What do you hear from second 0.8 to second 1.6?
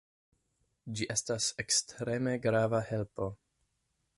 Ĝi estas